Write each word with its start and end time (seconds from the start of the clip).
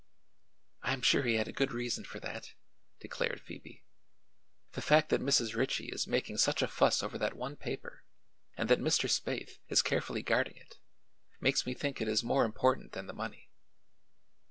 "I 0.81 0.93
am 0.93 1.03
sure 1.03 1.21
he 1.21 1.35
had 1.35 1.47
a 1.47 1.51
good 1.53 1.71
reason 1.71 2.05
for 2.05 2.19
that," 2.21 2.55
declared 2.99 3.39
Phoebe. 3.39 3.83
"The 4.71 4.81
fact 4.81 5.09
that 5.09 5.21
Mrs. 5.21 5.53
Ritchie 5.55 5.89
is 5.89 6.07
making 6.07 6.37
such 6.37 6.63
a 6.63 6.67
fuss 6.67 7.03
over 7.03 7.19
that 7.19 7.35
one 7.35 7.55
paper, 7.55 8.03
and 8.57 8.67
that 8.67 8.79
Mr. 8.79 9.07
Spaythe 9.07 9.59
is 9.69 9.83
carefully 9.83 10.23
guarding 10.23 10.55
it, 10.55 10.79
makes 11.39 11.67
me 11.67 11.75
think 11.75 12.01
it 12.01 12.07
is 12.07 12.23
more 12.23 12.45
important 12.45 12.93
than 12.93 13.05
the 13.05 13.13
money." 13.13 13.51